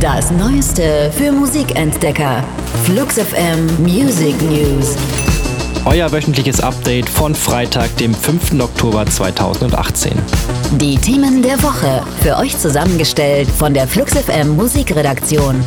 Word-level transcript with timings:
Das 0.00 0.30
Neueste 0.32 1.12
für 1.16 1.30
Musikentdecker. 1.32 2.42
Flux 2.84 3.18
FM 3.18 3.66
Music 3.82 4.34
News. 4.42 4.96
Euer 5.84 6.10
wöchentliches 6.12 6.60
Update 6.60 7.08
von 7.08 7.34
Freitag, 7.34 7.96
dem 7.96 8.14
5. 8.14 8.60
Oktober 8.60 9.04
2018. 9.06 10.12
Die 10.72 10.96
Themen 10.96 11.42
der 11.42 11.62
Woche. 11.62 12.02
Für 12.20 12.36
euch 12.36 12.56
zusammengestellt 12.58 13.48
von 13.48 13.74
der 13.74 13.88
Flux 13.88 14.12
FM 14.14 14.56
Musikredaktion. 14.56 15.64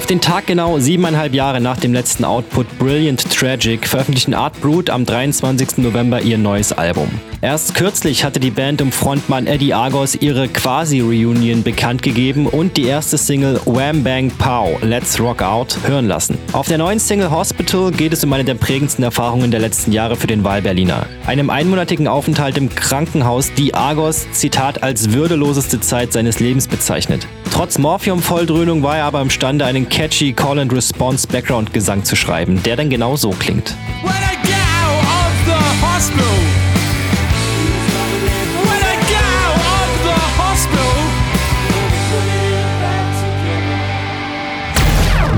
Auf 0.00 0.06
den 0.06 0.22
Tag 0.22 0.46
genau 0.46 0.78
siebeneinhalb 0.78 1.34
Jahre 1.34 1.60
nach 1.60 1.76
dem 1.76 1.92
letzten 1.92 2.24
Output 2.24 2.78
Brilliant 2.78 3.22
Tragic 3.30 3.86
veröffentlichen 3.86 4.32
Art 4.32 4.58
Brut 4.62 4.88
am 4.88 5.04
23. 5.04 5.76
November 5.76 6.22
ihr 6.22 6.38
neues 6.38 6.72
Album. 6.72 7.10
Erst 7.42 7.74
kürzlich 7.74 8.24
hatte 8.24 8.40
die 8.40 8.50
Band 8.50 8.80
um 8.80 8.92
Frontmann 8.92 9.46
Eddie 9.46 9.74
Argos 9.74 10.14
ihre 10.14 10.48
Quasi-Reunion 10.48 11.62
bekannt 11.62 12.02
gegeben 12.02 12.46
und 12.46 12.78
die 12.78 12.86
erste 12.86 13.18
Single 13.18 13.60
Wham 13.66 14.02
Bang 14.02 14.30
Pow 14.30 14.82
Let's 14.82 15.20
Rock 15.20 15.42
Out 15.42 15.76
hören 15.86 16.06
lassen. 16.06 16.38
Auf 16.52 16.66
der 16.66 16.78
neuen 16.78 16.98
Single 16.98 17.30
Hospital 17.30 17.90
geht 17.90 18.14
es 18.14 18.24
um 18.24 18.32
eine 18.32 18.44
der 18.44 18.54
prägendsten 18.54 19.04
Erfahrungen 19.04 19.50
der 19.50 19.60
letzten 19.60 19.92
Jahre 19.92 20.16
für 20.16 20.26
den 20.26 20.44
Wahlberliner. 20.44 21.04
Einem 21.26 21.50
einmonatigen 21.50 22.08
Aufenthalt 22.08 22.56
im 22.56 22.74
Krankenhaus, 22.74 23.52
die 23.52 23.74
Argos, 23.74 24.26
Zitat, 24.32 24.82
als 24.82 25.12
würdeloseste 25.12 25.78
Zeit 25.80 26.14
seines 26.14 26.40
Lebens 26.40 26.68
bezeichnet. 26.68 27.26
Trotz 27.52 27.76
Morphium-Volldröhnung 27.76 28.82
war 28.82 28.96
er 28.96 29.04
aber 29.04 29.20
imstande, 29.20 29.66
einen 29.66 29.89
catchy 29.90 30.32
Call-and-Response-Background-Gesang 30.32 32.04
zu 32.04 32.16
schreiben, 32.16 32.62
der 32.62 32.76
dann 32.76 32.88
genau 32.88 33.16
so 33.16 33.30
klingt. 33.30 33.74
When 34.02 34.12
I 34.12 34.36
get 34.46 34.54
out 34.54 35.04
of 35.04 35.32
the 35.46 35.86
hospital. 35.86 36.49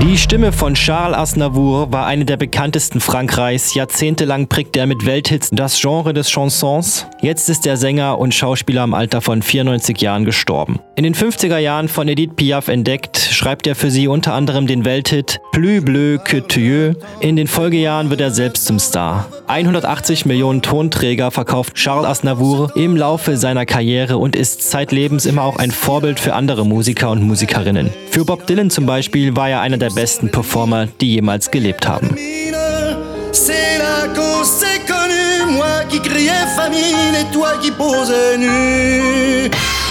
Die 0.03 0.17
Stimme 0.17 0.51
von 0.51 0.73
Charles 0.73 1.17
Aznavour 1.17 1.93
war 1.93 2.05
eine 2.05 2.25
der 2.25 2.35
bekanntesten 2.35 2.99
Frankreichs. 2.99 3.73
Jahrzehntelang 3.73 4.47
prägte 4.47 4.79
er 4.79 4.85
mit 4.85 5.05
Welthits 5.05 5.49
das 5.49 5.79
Genre 5.79 6.13
des 6.13 6.29
Chansons. 6.29 7.07
Jetzt 7.21 7.49
ist 7.49 7.65
der 7.65 7.77
Sänger 7.77 8.19
und 8.19 8.33
Schauspieler 8.33 8.83
im 8.83 8.93
Alter 8.93 9.21
von 9.21 9.41
94 9.41 10.01
Jahren 10.01 10.25
gestorben. 10.25 10.81
In 10.97 11.05
den 11.05 11.15
50er 11.15 11.57
Jahren 11.57 11.87
von 11.87 12.09
Edith 12.09 12.31
Piaf 12.35 12.67
entdeckt, 12.67 13.17
schreibt 13.17 13.65
er 13.65 13.75
für 13.75 13.89
sie 13.89 14.09
unter 14.09 14.33
anderem 14.33 14.67
den 14.67 14.83
Welthit 14.83 15.39
Plus 15.53 15.81
bleu 15.81 16.17
que 16.17 16.45
tu 16.45 16.95
In 17.21 17.37
den 17.37 17.47
Folgejahren 17.47 18.09
wird 18.09 18.19
er 18.19 18.31
selbst 18.31 18.65
zum 18.65 18.79
Star. 18.79 19.25
180 19.53 20.25
Millionen 20.25 20.63
Tonträger 20.63 21.29
verkauft 21.29 21.75
Charles 21.75 22.07
Aznavour 22.07 22.75
im 22.75 22.97
Laufe 22.97 23.37
seiner 23.37 23.67
Karriere 23.67 24.17
und 24.17 24.35
ist 24.35 24.67
zeitlebens 24.67 25.27
immer 25.27 25.43
auch 25.43 25.57
ein 25.57 25.69
Vorbild 25.69 26.19
für 26.19 26.33
andere 26.33 26.65
Musiker 26.65 27.11
und 27.11 27.21
Musikerinnen. 27.21 27.91
Für 28.09 28.25
Bob 28.25 28.47
Dylan 28.47 28.71
zum 28.71 28.87
Beispiel 28.87 29.35
war 29.35 29.51
er 29.51 29.61
einer 29.61 29.77
der 29.77 29.91
besten 29.91 30.31
Performer, 30.31 30.87
die 30.99 31.13
jemals 31.13 31.51
gelebt 31.51 31.87
haben. 31.87 32.17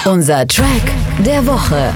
Unser 0.04 0.48
Track 0.48 0.90
der 1.24 1.46
Woche. 1.46 1.94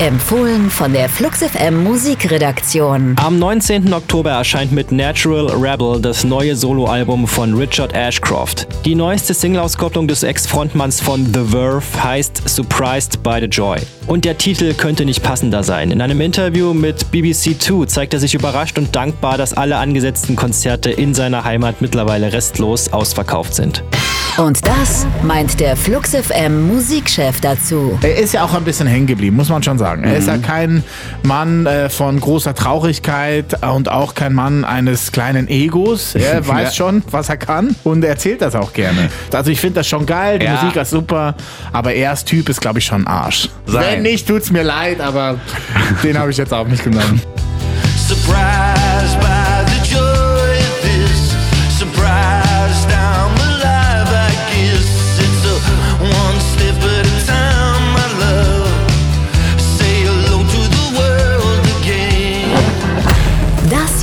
Empfohlen 0.00 0.70
von 0.70 0.94
der 0.94 1.10
Flux 1.10 1.42
FM 1.42 1.84
Musikredaktion. 1.84 3.16
Am 3.22 3.38
19. 3.38 3.92
Oktober 3.92 4.30
erscheint 4.30 4.72
mit 4.72 4.92
Natural 4.92 5.48
Rebel 5.48 6.00
das 6.00 6.24
neue 6.24 6.56
Soloalbum 6.56 7.26
von 7.26 7.52
Richard 7.52 7.92
Ashcroft. 7.92 8.66
Die 8.86 8.94
neueste 8.94 9.34
Singleauskopplung 9.34 10.08
des 10.08 10.22
Ex-Frontmanns 10.22 11.02
von 11.02 11.26
The 11.26 11.44
Verve 11.50 11.82
heißt 12.02 12.48
Surprised 12.48 13.22
by 13.22 13.40
the 13.42 13.46
Joy. 13.46 13.76
Und 14.06 14.24
der 14.24 14.38
Titel 14.38 14.72
könnte 14.72 15.04
nicht 15.04 15.22
passender 15.22 15.62
sein. 15.62 15.90
In 15.90 16.00
einem 16.00 16.22
Interview 16.22 16.72
mit 16.72 17.10
BBC 17.10 17.60
Two 17.60 17.84
zeigt 17.84 18.14
er 18.14 18.20
sich 18.20 18.32
überrascht 18.32 18.78
und 18.78 18.96
dankbar, 18.96 19.36
dass 19.36 19.52
alle 19.52 19.76
angesetzten 19.76 20.34
Konzerte 20.34 20.90
in 20.90 21.12
seiner 21.12 21.44
Heimat 21.44 21.82
mittlerweile 21.82 22.32
restlos 22.32 22.90
ausverkauft 22.90 23.54
sind. 23.54 23.84
Und 24.40 24.66
das 24.66 25.06
meint 25.22 25.60
der 25.60 25.76
Flux 25.76 26.14
FM 26.16 26.66
Musikchef 26.66 27.42
dazu. 27.42 27.98
Er 28.00 28.16
ist 28.16 28.32
ja 28.32 28.42
auch 28.42 28.54
ein 28.54 28.64
bisschen 28.64 28.86
hängen 28.86 29.06
geblieben, 29.06 29.36
muss 29.36 29.50
man 29.50 29.62
schon 29.62 29.76
sagen. 29.76 30.02
Er 30.02 30.16
ist 30.16 30.28
ja 30.28 30.38
mhm. 30.38 30.42
kein 30.42 30.84
Mann 31.22 31.66
äh, 31.66 31.90
von 31.90 32.18
großer 32.18 32.54
Traurigkeit 32.54 33.62
und 33.62 33.90
auch 33.90 34.14
kein 34.14 34.32
Mann 34.32 34.64
eines 34.64 35.12
kleinen 35.12 35.46
Egos. 35.48 36.14
Er 36.30 36.46
weiß 36.46 36.68
ja. 36.68 36.72
schon, 36.72 37.02
was 37.10 37.28
er 37.28 37.36
kann 37.36 37.74
und 37.82 38.04
erzählt 38.04 38.40
das 38.40 38.54
auch 38.54 38.72
gerne. 38.72 39.10
Also 39.32 39.50
ich 39.50 39.60
finde 39.60 39.80
das 39.80 39.88
schon 39.88 40.06
geil, 40.06 40.38
die 40.38 40.46
ja. 40.46 40.54
Musik 40.54 40.76
ist 40.76 40.90
super, 40.90 41.34
aber 41.72 41.92
er 41.92 42.10
als 42.10 42.24
Typ 42.24 42.48
ist, 42.48 42.60
glaube 42.60 42.78
ich, 42.78 42.84
schon 42.84 43.02
ein 43.02 43.06
Arsch. 43.08 43.48
Sein. 43.66 43.84
Wenn 43.84 44.02
nicht, 44.02 44.28
tut's 44.28 44.50
mir 44.50 44.62
leid, 44.62 45.00
aber 45.00 45.38
den 46.02 46.18
habe 46.18 46.30
ich 46.30 46.36
jetzt 46.36 46.54
auch 46.54 46.66
nicht 46.66 46.84
genommen. 46.84 47.20
Surprise 48.06 49.29